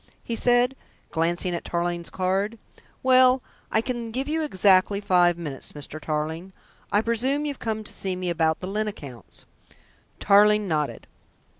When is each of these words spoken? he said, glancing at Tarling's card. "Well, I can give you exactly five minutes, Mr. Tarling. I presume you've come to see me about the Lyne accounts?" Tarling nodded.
he 0.23 0.35
said, 0.35 0.75
glancing 1.11 1.53
at 1.53 1.63
Tarling's 1.63 2.09
card. 2.09 2.57
"Well, 3.03 3.43
I 3.71 3.81
can 3.81 4.09
give 4.09 4.27
you 4.27 4.41
exactly 4.43 4.99
five 4.99 5.37
minutes, 5.37 5.73
Mr. 5.73 6.01
Tarling. 6.01 6.53
I 6.91 7.01
presume 7.01 7.45
you've 7.45 7.59
come 7.59 7.83
to 7.83 7.93
see 7.93 8.15
me 8.15 8.31
about 8.31 8.61
the 8.61 8.67
Lyne 8.67 8.87
accounts?" 8.87 9.45
Tarling 10.19 10.67
nodded. 10.67 11.05